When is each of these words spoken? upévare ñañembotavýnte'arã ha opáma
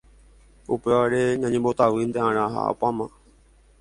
upévare 0.75 1.21
ñañembotavýnte'arã 1.41 2.43
ha 2.53 2.61
opáma 2.73 3.05